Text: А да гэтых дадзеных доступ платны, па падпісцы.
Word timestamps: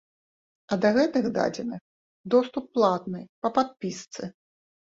А 0.75 0.77
да 0.85 0.89
гэтых 0.95 1.27
дадзеных 1.35 1.83
доступ 2.35 2.65
платны, 2.79 3.23
па 3.45 3.53
падпісцы. 3.59 4.23